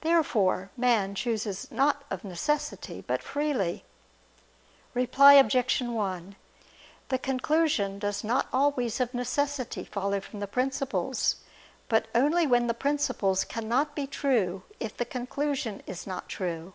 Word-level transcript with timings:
Therefore 0.00 0.70
man 0.78 1.14
chooses 1.14 1.70
not 1.70 2.04
of 2.10 2.24
necessity, 2.24 3.04
but 3.06 3.22
freely. 3.22 3.84
Reply 4.94 5.34
Obj. 5.34 5.82
1: 5.82 6.36
The 7.10 7.18
conclusion 7.18 7.98
does 7.98 8.24
not 8.24 8.48
always 8.50 8.98
of 8.98 9.12
necessity 9.12 9.84
follow 9.84 10.20
from 10.22 10.40
the 10.40 10.46
principles, 10.46 11.36
but 11.90 12.06
only 12.14 12.46
when 12.46 12.66
the 12.66 12.72
principles 12.72 13.44
cannot 13.44 13.94
be 13.94 14.06
true 14.06 14.62
if 14.80 14.96
the 14.96 15.04
conclusion 15.04 15.82
is 15.86 16.06
not 16.06 16.30
true. 16.30 16.72